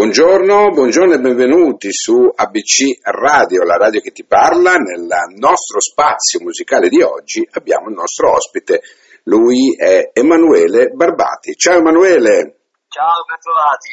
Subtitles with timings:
[0.00, 4.74] Buongiorno, buongiorno e benvenuti su ABC Radio, la radio che ti parla.
[4.74, 8.82] Nel nostro spazio musicale di oggi abbiamo il nostro ospite,
[9.22, 11.54] lui è Emanuele Barbati.
[11.56, 12.58] Ciao Emanuele.
[12.88, 13.88] Ciao, bentrovati.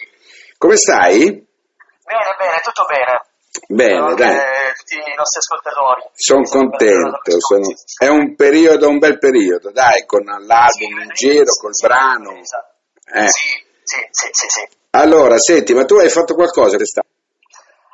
[0.57, 1.19] Come stai?
[1.23, 3.21] Bene, bene, tutto bene.
[3.69, 4.39] Bene, dai.
[4.75, 6.01] tutti i nostri ascoltatori.
[6.15, 11.45] Sono contento, sono- è un periodo, un bel periodo, dai, con l'album in Sì, giro,
[11.49, 12.35] sì, col sì, brano.
[12.35, 12.73] esatto.
[13.05, 13.29] Eh.
[13.29, 13.49] Sì,
[13.83, 14.81] sì, sì, sì, sì.
[14.95, 17.09] Allora, senti, ma tu hai fatto qualcosa quest'anno?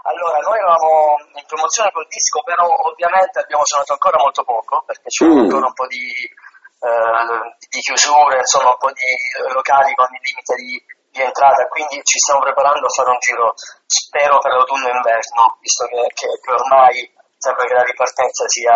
[0.03, 5.07] Allora, noi eravamo in promozione col disco, però ovviamente abbiamo suonato ancora molto poco, perché
[5.07, 5.47] c'è Mm.
[5.47, 7.39] ancora un po' di, eh,
[7.71, 9.07] di chiusure, insomma un po' di
[9.53, 10.75] locali con il limite di,
[11.15, 13.53] di entrata, quindi ci stiamo preparando a fare un giro,
[13.87, 16.95] spero per l'autunno e inverno, visto che, che- che ormai
[17.39, 18.75] sembra che la ripartenza sia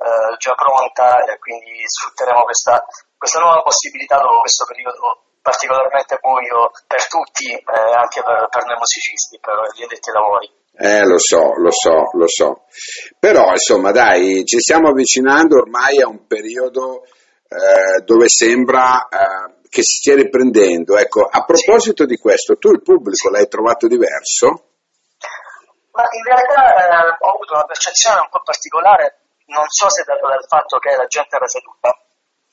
[0.00, 2.80] eh, già pronta e quindi sfrutteremo questa,
[3.18, 8.76] questa nuova possibilità dopo questo periodo particolarmente buio per tutti, eh, anche per, per noi
[8.76, 10.58] musicisti, per gli addetti ai lavori.
[10.80, 12.64] Eh, lo so, lo so, lo so.
[13.18, 17.02] Però, insomma, dai, ci stiamo avvicinando ormai a un periodo
[17.48, 20.96] eh, dove sembra eh, che si stia riprendendo.
[20.96, 24.70] Ecco, a proposito di questo, tu il pubblico l'hai trovato diverso?
[25.92, 30.28] Ma in realtà eh, ho avuto una percezione un po' particolare, non so se dato
[30.28, 31.92] dal fatto che la gente era seduta.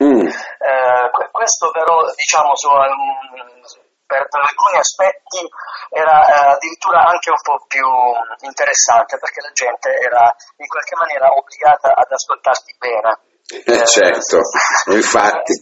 [0.04, 2.70] Mm, Eh, que- questo però, diciamo, su,
[4.06, 5.42] per, per alcuni aspetti
[5.90, 7.86] era eh, addirittura anche un po' più
[8.42, 13.20] interessante perché la gente era in qualche maniera obbligata ad ascoltarti bene.
[13.66, 14.40] Eh, certo,
[14.92, 15.54] infatti.
[15.54, 15.60] E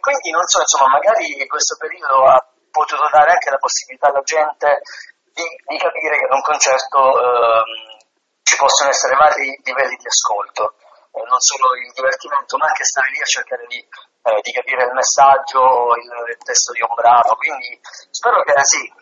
[0.00, 2.38] quindi, e- e non so, insomma, magari questo periodo ha
[2.70, 4.80] potuto dare anche la possibilità alla gente
[5.32, 7.98] di, di capire che ad un concerto ehm,
[8.42, 10.74] ci possono essere vari livelli di ascolto,
[11.12, 14.84] eh, non solo il divertimento, ma anche stare lì a cercare di, eh, di capire
[14.84, 17.34] il messaggio, il, il testo di un brano.
[17.34, 17.80] Quindi
[18.10, 18.99] spero che sì.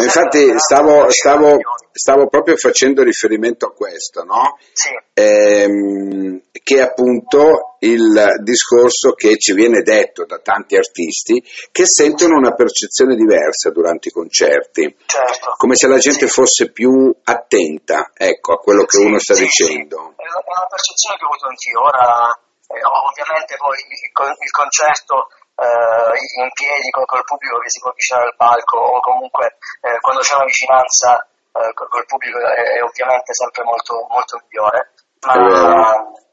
[0.00, 1.58] Infatti stavo, ci stavo,
[1.92, 4.58] stavo proprio facendo riferimento a questo, no?
[4.72, 11.42] Sì, Ehm, che è appunto il discorso che ci viene detto da tanti artisti
[11.72, 15.54] che sentono una percezione diversa durante i concerti, certo.
[15.56, 16.32] come se la gente Sì.
[16.32, 19.96] fosse più attenta ecco, a quello che Sì, uno sta dicendo.
[20.16, 21.80] È una, è una percezione che ho avuto anch'io.
[21.82, 23.96] Ora, eh, ovviamente, poi il,
[24.44, 25.28] il concerto
[25.58, 29.98] eh, in piedi con, col pubblico che si può avvicinare al palco, o comunque eh,
[29.98, 34.94] quando c'è una vicinanza eh, col, col pubblico, è, è ovviamente sempre molto, molto migliore.
[35.26, 35.34] Ma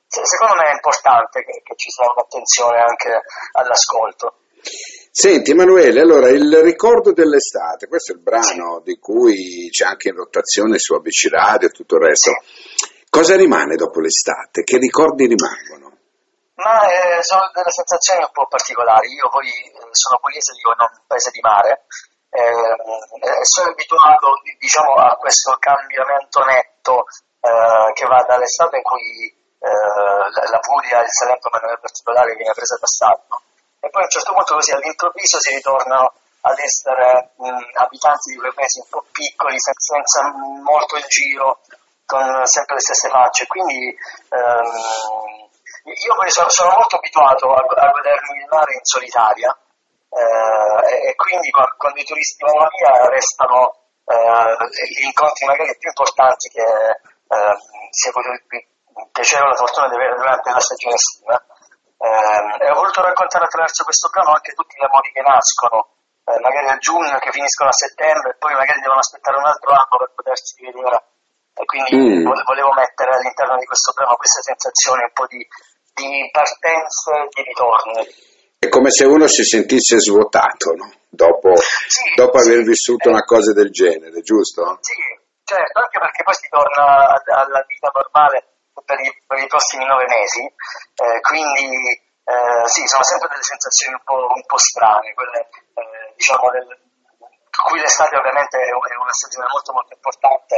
[0.05, 3.11] se- secondo me è importante che, che ci sia un'attenzione anche
[3.57, 4.45] all'ascolto.
[5.15, 10.15] Senti Emanuele, allora il ricordo dell'estate, questo è il brano di cui c'è anche in
[10.15, 12.31] rotazione su ABC Radio e tutto il resto.
[13.09, 14.63] Cosa rimane dopo l'estate?
[14.63, 15.84] Che ricordi rimangono?
[16.55, 19.11] Ma eh, sono delle sensazioni un po' particolari.
[19.13, 21.85] Io poi eh, sono pugliese, vivo in un paese di mare
[22.29, 27.05] eh, e sono abituato diciamo, a questo cambiamento netto
[27.41, 32.77] eh, che va dall'estate in cui la, Puglia, il Salento ma in particolare viene presa
[32.77, 33.41] d'assalto
[33.85, 38.37] e poi a un certo punto così all'improvviso si ritornano ad essere mh, abitanti di
[38.37, 40.21] quei paesi un po' piccoli, sen- senza
[40.63, 41.61] molto il giro,
[42.05, 43.45] con sempre le stesse facce.
[43.47, 43.95] Quindi
[44.29, 45.44] ehm,
[45.85, 49.55] io poi sono, molto abituato a, a godermi il mare in solitaria
[50.09, 54.55] eh, e, quindi qua- quando i turisti vanno via restano eh,
[54.97, 57.55] gli incontri magari più importanti che eh,
[57.89, 58.11] si è
[58.47, 58.67] pi-
[59.11, 61.37] piacere la fortuna di avere durante la stagione estiva.
[61.97, 65.89] Eh, e ho voluto raccontare attraverso questo brano anche tutti gli amori che nascono,
[66.25, 69.71] eh, magari a giugno, che finiscono a settembre, e poi magari devono aspettare un altro
[69.71, 71.03] anno per potersi rivedere.
[71.55, 72.23] E quindi Mm.
[72.27, 75.39] vole- volevo mettere all'interno di questo brano queste sensazioni un po' di,
[75.95, 78.03] di partenze e di ritorni.
[78.59, 80.91] È come se uno si sentisse svuotato, no?
[81.09, 82.51] Dopo, Sì, dopo sì.
[82.51, 84.77] aver vissuto Eh, una cosa del genere, giusto?
[84.81, 84.99] Sì,
[85.43, 88.43] certo, anche perché poi si torna alla vita normale
[88.83, 91.87] per i, per i prossimi nove mesi, eh, quindi
[92.27, 96.67] eh, sì, sono sempre delle sensazioni un po', un po' strane, quelle eh, diciamo del,
[97.71, 100.55] qui l'estate ovviamente è una stagione molto molto importante,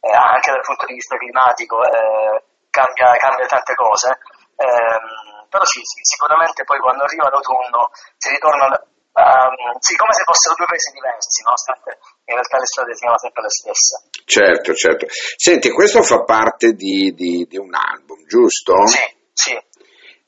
[0.00, 4.16] eh, anche dal punto di vista climatico, eh, cambia, cambia tante cose,
[4.58, 10.22] ehm, però sì, sì, sicuramente poi quando arriva l'autunno si ritorna ehm, sì, come se
[10.24, 13.94] fossero due paesi diversi, nonostante in realtà le strade siano sempre le stesse.
[14.28, 15.06] Certo, certo.
[15.08, 18.86] Senti, questo fa parte di, di- di un album, giusto?
[18.86, 19.00] Sì,
[19.32, 19.54] sì.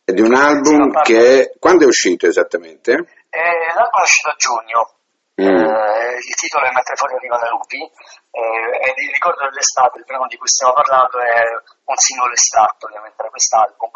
[0.03, 1.13] È di un Sì, album parte.
[1.13, 1.55] che...
[1.59, 2.93] Quando è uscito esattamente?
[3.29, 4.95] Eh, l'album è uscito a giugno,
[5.41, 5.47] Mm.
[5.57, 10.27] eh, il titolo è Mentre fuori arrivano i lupi, eh, il ricordo dell'estate, il brano
[10.27, 11.41] di cui stiamo parlando, è
[11.85, 13.89] un singolo estratto ovviamente da quest'album.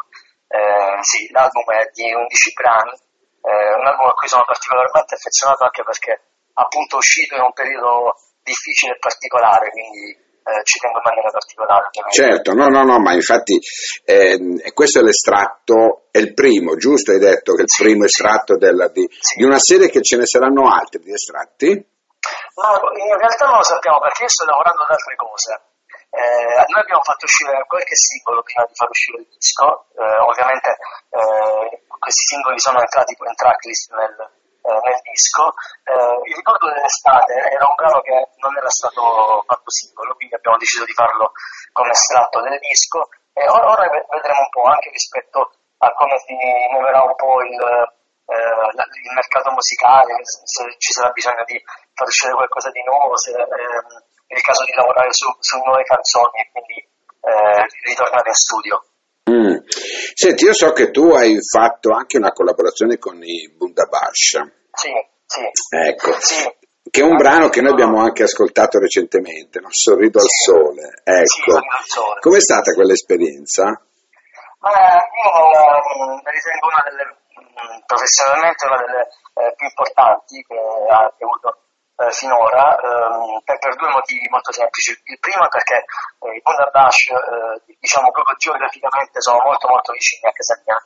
[0.55, 2.95] Eh, sì, l'album è di 11 brani,
[3.43, 6.13] eh, un album a cui sono particolarmente affezionato anche perché
[6.55, 11.91] appunto uscito in un periodo difficile e particolare, quindi eh, ci tengo in maniera particolare.
[11.91, 12.15] Ovviamente.
[12.15, 13.59] Certo, no, no, no, ma infatti
[14.05, 17.11] eh, questo è l'estratto, è il primo, giusto?
[17.11, 19.43] Hai detto che è il sì, primo estratto della, di, sì.
[19.43, 21.67] di, una serie che ce ne saranno altri di estratti?
[21.67, 25.74] No, in realtà non lo sappiamo perché io sto lavorando ad altre cose.
[26.15, 30.71] Eh, noi abbiamo fatto uscire qualche singolo prima di far uscire il disco, eh, ovviamente
[31.11, 34.15] eh, questi singoli sono entrati in tracklist nel,
[34.63, 35.51] eh, nel disco.
[35.83, 40.57] Eh, il ricordo dell'estate era un brano che non era stato fatto singolo, quindi abbiamo
[40.57, 41.33] deciso di farlo
[41.73, 46.35] come estratto del disco e ora, ora vedremo un po' anche rispetto a come si
[46.71, 51.61] muoverà un po' il, eh, il mercato musicale, se ci sarà bisogno di
[51.93, 55.83] far uscire qualcosa di nuovo, se ehm, è il caso di lavorare su, su nuove
[55.85, 56.79] canzoni e quindi
[57.25, 58.85] eh, ritornare in studio.
[59.31, 59.57] Mm.
[60.15, 64.41] Senti, io so che tu hai fatto anche una collaborazione con i Bundabash.
[64.73, 64.91] Sì,
[65.27, 65.43] sì.
[65.71, 66.13] Ecco.
[66.21, 66.63] Sì.
[66.91, 69.69] Che è un brano che noi abbiamo anche ascoltato recentemente, no?
[69.71, 70.27] Sorrido sì.
[70.27, 71.03] al sole.
[71.03, 71.59] Ecco.
[71.59, 73.65] Sì, Com'è stata quell'esperienza?
[73.65, 79.03] Eh, io la ritengo una delle, mm, professionalmente una delle
[79.35, 80.57] eh, più importanti che
[80.89, 81.64] ha avuto
[81.97, 84.99] eh, finora ehm, per, per, due motivi molto semplici.
[85.05, 90.29] Il primo è perché eh, i Bundabash, eh, diciamo proprio geograficamente, sono molto molto vicini
[90.29, 90.79] a casa mia.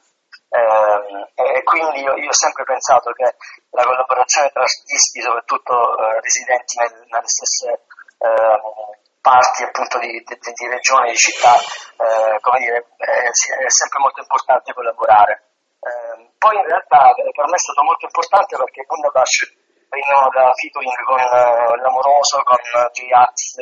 [0.48, 3.36] Eh, e quindi io, io, ho sempre pensato che
[3.70, 7.84] la collaborazione tra artisti, soprattutto eh, residenti nel, nelle stesse
[8.18, 13.98] ehm, parti appunto di, di, di regioni, di città, eh, come dire, è, è, sempre
[14.00, 15.52] molto importante collaborare.
[15.80, 19.67] Ehm, poi in realtà per me è stato molto importante perché Bundabash
[19.98, 22.58] venivano da featuring con uh, L'Amoroso, con
[22.94, 23.58] J-Ax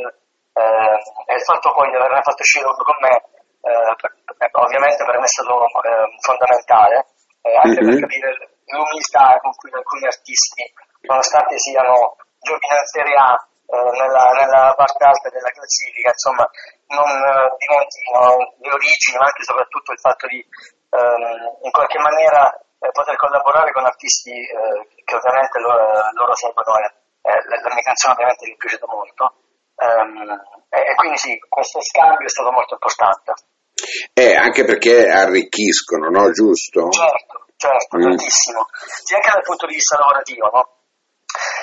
[0.56, 0.96] eh,
[1.26, 3.14] e il fatto poi di averne fatto uscire uno con me
[3.66, 6.96] eh, ovviamente per me è stato eh, fondamentale
[7.46, 7.90] anche mm-hmm.
[7.90, 8.30] per capire
[8.66, 10.64] l'umiltà con cui alcuni artisti
[11.06, 13.36] nonostante siano giocino in Serie A
[13.66, 16.46] nella, nella, parte alta della classifica insomma
[16.88, 17.10] non
[17.58, 20.38] dimenticano le origini ma anche e soprattutto il fatto di
[20.90, 22.46] ehm, in qualche maniera
[22.78, 26.92] eh, poter collaborare con artisti eh, che ovviamente loro, loro seguono e
[27.26, 29.24] eh, la, la, mia canzone ovviamente gli è piaciuta molto
[29.76, 30.30] um,
[30.68, 33.32] e, quindi sì, questo scambio è stato molto importante.
[34.12, 36.30] Eh, anche perché arricchiscono, no?
[36.30, 36.90] Giusto?
[36.90, 38.02] Certo, certo, mm.
[38.02, 38.66] tantissimo.
[39.04, 40.62] Sì, anche dal punto di vista lavorativo, no?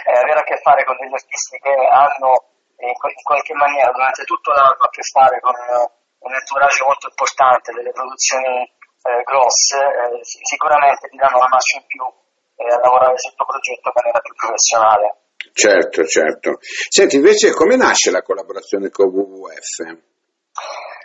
[0.05, 4.23] Eh, avere a che fare con degli artisti che hanno in, in qualche maniera durante
[4.23, 8.71] tutto l'anno a che fare con un entourage molto importante, delle produzioni
[9.03, 12.03] eh, grosse, eh, sicuramente ti danno una marcia in più
[12.55, 15.07] eh, a lavorare sul tuo progetto in maniera più professionale.
[15.51, 16.57] Certo, certo.
[16.61, 19.75] Senti, invece come nasce la collaborazione con WWF?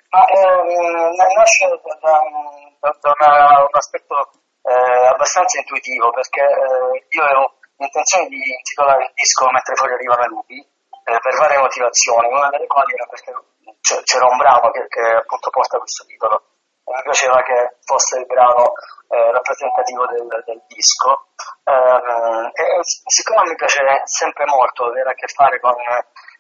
[0.09, 2.19] Ma, ehm, nasce da,
[2.81, 4.15] da, da una, un aspetto
[4.63, 10.23] eh, abbastanza intuitivo perché eh, io avevo l'intenzione di intitolare il disco Mentre fuori arrivano
[10.23, 13.33] i lupi eh, per varie motivazioni, una delle quali era perché
[14.05, 16.58] c'era un brano che, che appunto porta questo titolo
[16.95, 18.73] mi piaceva che fosse il brano
[19.09, 21.29] eh, rappresentativo del, del disco.
[21.65, 25.75] Um, e siccome mi piace sempre molto avere a che fare con,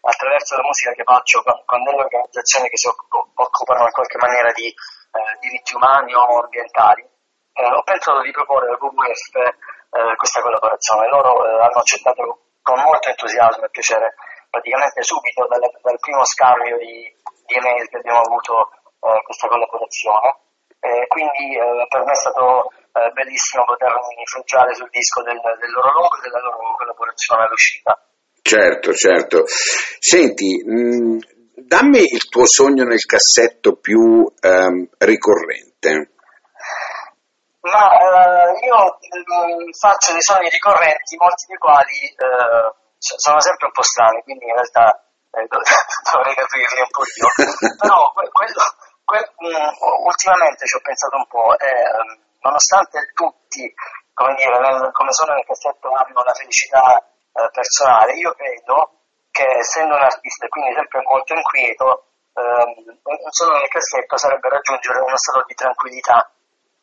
[0.01, 4.53] attraverso la musica che faccio, con, con delle organizzazioni che si occupano in qualche maniera
[4.53, 10.41] di eh, diritti umani o ambientali, eh, ho pensato di proporre al WWF eh, questa
[10.41, 11.09] collaborazione.
[11.09, 12.23] Loro eh, hanno accettato
[12.63, 14.15] con molto entusiasmo e piacere
[14.51, 17.05] praticamente subito dal, dal primo scambio di,
[17.47, 20.39] di email che abbiamo avuto eh, questa collaborazione.
[20.81, 25.71] Eh, quindi eh, per me è stato eh, bellissimo potermi rifugiare sul disco del, del
[25.71, 27.99] loro logo e della loro collaborazione all'uscita.
[28.43, 29.45] Certo, certo.
[29.99, 31.19] Senti, mh, mm,
[31.67, 36.13] dammi il tuo sogno nel cassetto più ehm, ricorrente.
[37.61, 43.73] Ma eh, io mm, faccio dei sogni ricorrenti, molti dei quali eh, sono sempre un
[43.73, 47.29] po' strani, quindi in realtà dovrei capirli un po' io.
[47.77, 48.63] Però quello,
[49.09, 52.11] quello, mm, ultimamente ci ho pensato un po', e ehm,
[52.45, 53.65] nonostante tutti,
[54.13, 59.01] come, dire, nel, come sono nel cassetto, hanno la felicità eh, personale, io credo
[59.33, 62.05] che essendo un artista e quindi sempre molto inquieto,
[62.37, 66.31] ehm, un solo nel cassetto sarebbe raggiungere uno stato di tranquillità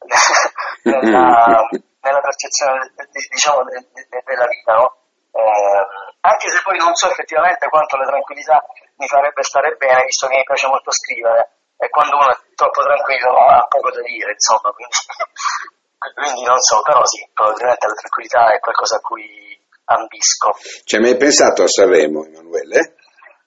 [0.89, 1.61] nella,
[2.01, 2.89] nella, percezione
[3.29, 4.97] diciamo, de, de, della vita, no?
[5.29, 5.85] eh,
[6.21, 8.65] anche se poi non so effettivamente quanto la tranquillità
[8.97, 12.81] mi farebbe stare bene, visto che mi piace molto scrivere, e quando uno è troppo
[12.81, 14.95] tranquillo ha poco da dire, insomma, quindi,
[16.15, 20.55] quindi non so, però sì, probabilmente la tranquillità è qualcosa a cui ambisco.
[20.83, 22.95] Ci hai mai pensato a Sanremo, Emanuele?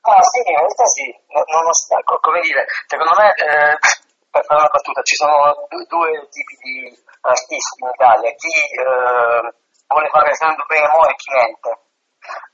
[0.02, 3.76] Ah sì, in realtà sì, nonostante, come dire, secondo me, eh,
[4.30, 6.76] per fare una battuta, ci sono due, due tipi di
[7.20, 9.42] artisti in Italia, chi eh,
[9.88, 11.70] vuole fare Sanremo e chi mente,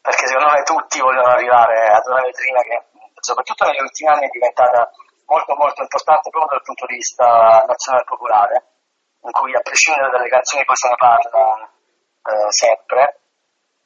[0.01, 2.79] perché secondo me tutti vogliono arrivare ad una vetrina che
[3.21, 4.91] soprattutto negli ultimi anni è diventata
[5.27, 8.57] molto molto importante proprio dal punto di vista nazionale popolare,
[9.23, 11.71] in cui a prescindere dalle canzoni poi se ne parla
[12.25, 13.21] eh, sempre.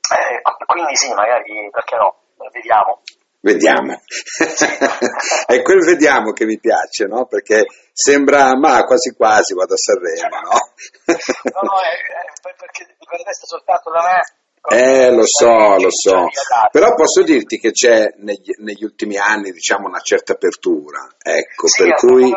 [0.09, 2.16] Eh, quindi sì, magari perché no,
[2.50, 3.02] vediamo.
[3.40, 3.95] Vediamo.
[5.47, 7.26] è quel vediamo che mi piace, no?
[7.26, 10.59] Perché sembra, ma quasi quasi vado a Sanremo, no?
[11.54, 14.38] no, no, è, è perché dipendesse soltanto da me
[14.70, 16.26] eh, lo so, lo so.
[16.70, 21.84] Però posso dirti che c'è negli, negli ultimi anni, diciamo, una certa apertura, ecco, sì,
[21.84, 22.30] per cui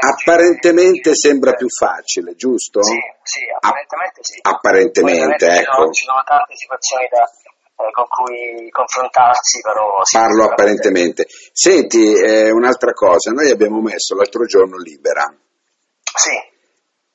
[0.00, 2.82] apparentemente sembra più facile, giusto?
[2.82, 4.38] Sì, sì, apparentemente sì.
[4.42, 5.90] Apparentemente, ecco.
[5.90, 11.26] Ci sono, tante situazioni da, eh, con cui confrontarsi, però sì, Parlo apparentemente.
[11.52, 15.32] Senti, eh, un'altra cosa, noi abbiamo messo l'altro giorno Libera.
[16.14, 16.51] Sì.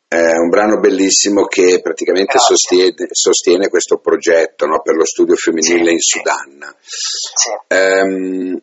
[0.10, 5.88] È un brano bellissimo che praticamente sostiene, sostiene, questo progetto no, per lo studio femminile
[5.88, 6.76] sì, in Sudan.
[6.80, 7.76] Sì.
[7.76, 8.62] Um,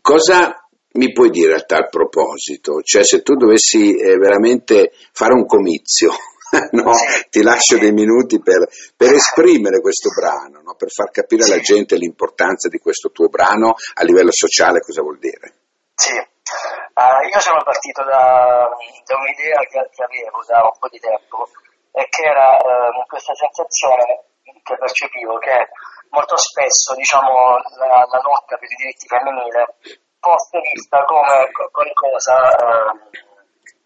[0.00, 2.80] cosa mi puoi dire a tal proposito?
[2.80, 6.12] Cioè se tu dovessi eh, veramente fare un comizio,
[6.70, 6.92] no?
[7.28, 10.76] ti lascio dei minuti per, per esprimere questo brano, no?
[10.76, 15.18] per far capire alla gente l'importanza di questo tuo brano a livello sociale, cosa vuol
[15.18, 15.54] dire?
[15.96, 16.33] Sì.
[16.44, 21.48] Uh, io sono partito da, da un'idea che, che, avevo da un po' di tempo
[21.90, 24.28] e che era uh, questa sensazione
[24.62, 25.68] che percepivo che
[26.10, 29.64] molto spesso diciamo, la, la lotta per i diritti femminili
[30.20, 32.92] fosse vista come qualcosa uh,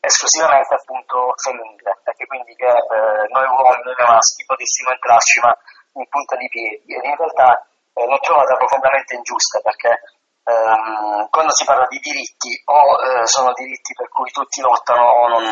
[0.00, 5.54] esclusivamente appunto femminile, perché quindi che noi uomini, noi maschi potessimo entrarci ma
[5.94, 6.90] in punta di piedi.
[6.90, 7.54] E in realtà
[7.94, 10.17] l'ho trovata profondamente ingiusta perché
[10.48, 15.28] ehm, quando si parla di diritti o eh, sono diritti per cui tutti lottano o,
[15.28, 15.44] non,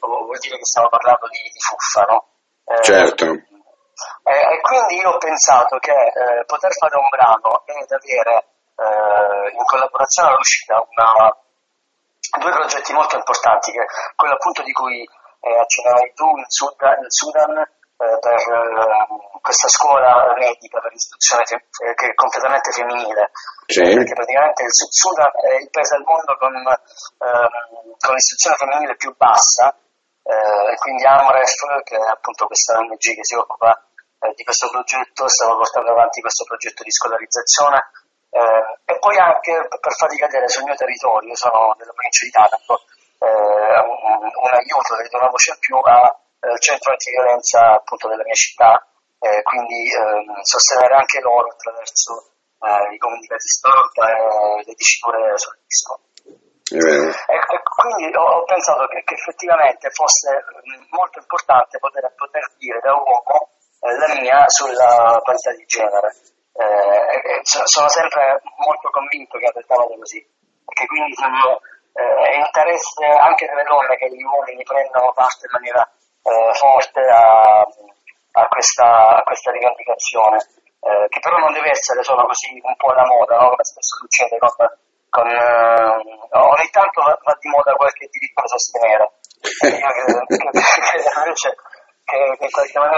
[0.00, 2.26] o vuol dire che stiamo parlando di, di fuffa, no?
[2.64, 3.24] Eh, certo.
[3.24, 9.50] Eh, e quindi io ho pensato che eh, poter fare un brano ed avere eh,
[9.56, 11.34] in collaborazione all'uscita una,
[12.38, 17.10] due progetti molto importanti, che quello appunto di cui eh, accennavi tu in Sudan, in
[17.10, 23.30] Sudan eh, per eh, questa scuola medica per l'istruzione eh, che è completamente femminile,
[23.66, 23.82] sì.
[23.82, 29.14] perché praticamente il Sudan è il paese al mondo con, ehm, con l'istruzione femminile più
[29.16, 29.74] bassa,
[30.28, 33.72] e quindi AMREF, che è appunto questa ONG che si occupa
[34.36, 37.90] di questo progetto, stiamo portando avanti questo progetto di scolarizzazione
[38.30, 42.30] eh, e poi anche per farli cadere sul mio territorio, io sono nella provincia di
[42.30, 42.84] Taranto,
[43.18, 48.34] eh, un, un, aiuto, una voce in più a eh, centro antiviolenza appunto della mia
[48.34, 48.86] città,
[49.18, 55.58] eh, quindi ehm, sostenere anche loro attraverso eh, i comunicati stampa e le diciture sul
[55.66, 56.00] disco.
[56.68, 57.08] Eh.
[57.08, 60.44] E, e, quindi ho, ho pensato che, che, effettivamente fosse
[60.90, 66.14] molto importante poter, poter dire da uomo eh, la mia sulla parità di genere.
[66.58, 70.18] Eh, sono sempre molto convinto che vada così,
[70.64, 71.60] perché quindi sono,
[71.94, 75.88] è interesse anche delle donne che gli uomini prendano parte in maniera
[76.28, 80.36] eh, forte a, a, questa, a, questa, rivendicazione,
[80.80, 83.48] eh, che però non deve essere solo così un po' alla moda, no?
[83.50, 84.50] come spesso succede con,
[85.08, 89.10] con eh, ogni tanto va, va, di moda qualche diritto sostenere.
[89.64, 90.24] Io credo,
[91.24, 91.54] invece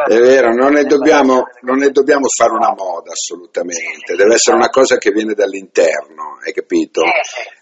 [0.06, 4.68] è vero, non ne, dobbiamo, non ne, dobbiamo, fare una moda assolutamente, deve essere una
[4.68, 7.02] cosa che viene dall'interno, hai capito?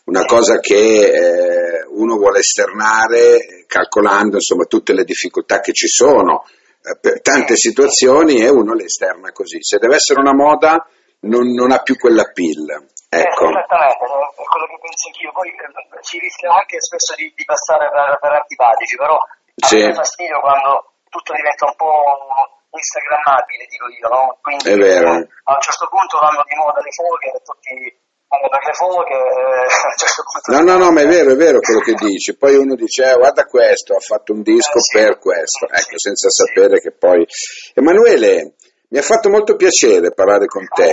[0.05, 6.45] Una cosa che eh, uno vuole esternare calcolando insomma tutte le difficoltà che ci sono
[6.83, 9.59] eh, per tante situazioni e uno le esterna così.
[9.63, 10.87] Se deve essere una moda
[11.21, 12.69] non, non ha più quella pill.
[13.09, 13.45] Ecco.
[13.45, 15.33] Eh, esattamente, è quello che penso anch'io.
[15.33, 19.17] Poi eh, si rischia anche spesso di, di passare per, per antipatici, però
[19.57, 19.87] sì.
[19.87, 24.39] mi fastidio quando tutto diventa un po' instagrammabile, dico io, no?
[24.41, 25.11] Quindi è vero.
[25.11, 29.65] a un certo punto vanno di moda le foghe tutti vanno per le foghe eh,
[29.65, 30.47] a un certo punto...
[30.53, 32.37] No, no, no, ma è vero, è vero quello che dici.
[32.37, 34.99] Poi uno dice, eh, guarda questo, ha fatto un disco eh, sì.
[34.99, 36.13] per questo, ecco, sì.
[36.13, 36.45] senza sì.
[36.45, 37.27] sapere che poi...
[37.75, 38.55] Emanuele,
[38.91, 40.93] mi ha fatto molto piacere parlare con te.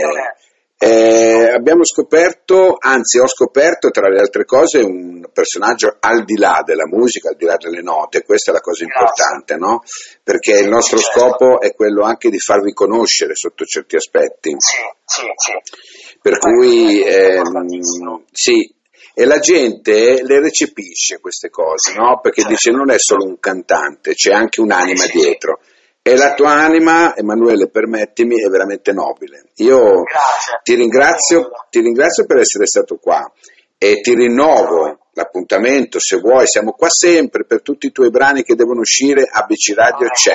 [0.77, 6.63] Eh, abbiamo scoperto, anzi ho scoperto tra le altre cose un personaggio al di là
[6.65, 9.83] della musica, al di là delle note, questa è la cosa importante, no?
[10.21, 11.19] Perché il nostro certo.
[11.19, 14.53] scopo è quello anche di farvi conoscere sotto certi aspetti.
[14.57, 16.17] Sì, sì, sì.
[16.21, 18.73] Per cui, ehm, sì,
[19.13, 22.19] e la gente le recepisce queste cose, no?
[22.21, 22.55] Perché certo.
[22.55, 25.61] dice non è solo un cantante, c'è anche un'anima dietro.
[26.07, 29.45] E la tua anima, Emanuele, permettimi, è veramente nobile.
[29.55, 30.03] Io
[30.61, 33.27] ti ringrazio, ti ringrazio per essere stato qua
[33.75, 38.53] e ti rinnovo l'appuntamento, se vuoi, siamo qua sempre per tutti i tuoi brani che
[38.53, 40.33] devono uscire, ABC Radio c'è.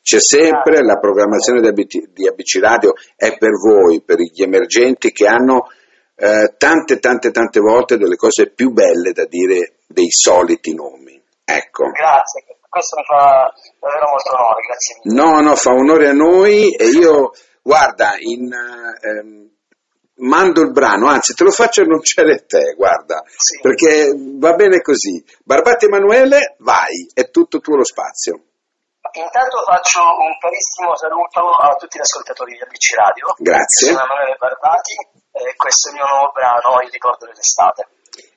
[0.00, 5.12] c'è sempre la programmazione di ABC, di ABC Radio, è per voi, per gli emergenti
[5.12, 5.66] che hanno
[6.16, 11.22] eh, tante tante tante volte delle cose più belle da dire dei soliti nomi.
[11.44, 11.90] Ecco.
[11.90, 15.20] Grazie, questo mi fa davvero molto onore, grazie mille.
[15.20, 19.50] No, no, fa onore a noi e io, guarda, in, ehm,
[20.22, 23.58] mando il brano, anzi te lo faccio annunciare a te, guarda, sì.
[23.60, 25.22] perché va bene così.
[25.44, 28.44] Barbatti Emanuele, vai, è tutto tuo lo spazio.
[29.12, 33.34] Intanto faccio un carissimo saluto a tutti gli ascoltatori di ABC Radio.
[33.38, 33.90] Grazie.
[33.90, 34.94] Sono Emanuele Barbati
[35.32, 37.88] e questo è il mio nuovo brano, Il ricordo dell'estate.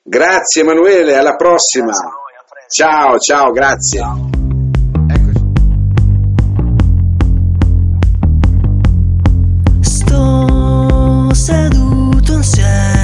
[0.02, 1.92] Grazie Emanuele, alla prossima.
[1.92, 2.23] Voi,
[2.74, 4.00] ciao, ciao, grazie.
[4.00, 4.34] Ciao.
[11.32, 13.03] seduto insieme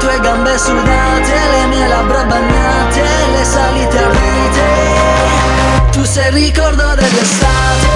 [0.00, 3.02] tue gambe sudate, le mie labbra bagnate,
[3.32, 5.90] le salite a rite.
[5.92, 7.89] Tu sei il ricordo dell'estate.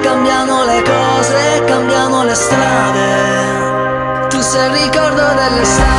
[0.00, 4.26] Cambiano le cose, cambiano le strade.
[4.28, 5.97] Tu sei il ricordo dell'estate,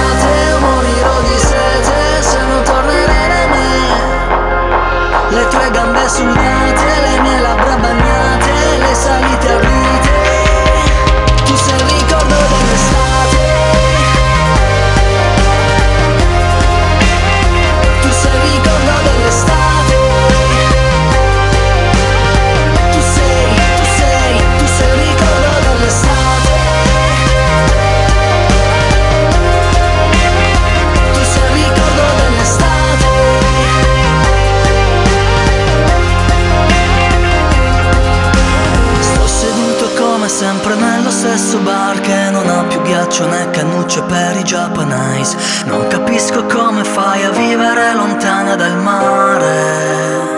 [44.10, 45.38] per i Japanese.
[45.66, 50.38] Non capisco come fai a vivere lontana dal mare.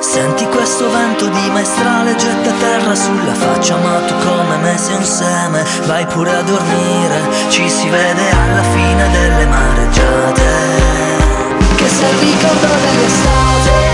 [0.00, 5.02] Senti questo vento di maestrale getta terra sulla faccia Ma tu come me sei un
[5.02, 10.42] seme Vai pure a dormire Ci si vede alla fine delle mareggiate
[11.74, 13.93] Che sei il ricordo dell'estate